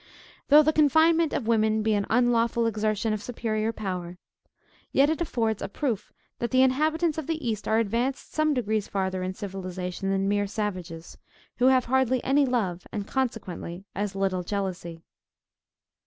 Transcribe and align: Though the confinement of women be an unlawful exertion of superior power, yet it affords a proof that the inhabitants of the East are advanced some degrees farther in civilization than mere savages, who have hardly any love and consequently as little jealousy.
Though 0.47 0.63
the 0.63 0.73
confinement 0.73 1.31
of 1.31 1.45
women 1.45 1.83
be 1.83 1.93
an 1.93 2.07
unlawful 2.09 2.65
exertion 2.65 3.13
of 3.13 3.21
superior 3.21 3.71
power, 3.71 4.17
yet 4.91 5.11
it 5.11 5.21
affords 5.21 5.61
a 5.61 5.69
proof 5.69 6.11
that 6.39 6.49
the 6.49 6.63
inhabitants 6.63 7.19
of 7.19 7.27
the 7.27 7.47
East 7.47 7.67
are 7.67 7.77
advanced 7.77 8.33
some 8.33 8.55
degrees 8.55 8.87
farther 8.87 9.21
in 9.21 9.35
civilization 9.35 10.09
than 10.09 10.27
mere 10.27 10.47
savages, 10.47 11.19
who 11.57 11.65
have 11.67 11.85
hardly 11.85 12.23
any 12.23 12.47
love 12.47 12.87
and 12.91 13.05
consequently 13.05 13.85
as 13.93 14.15
little 14.15 14.41
jealousy. 14.41 15.03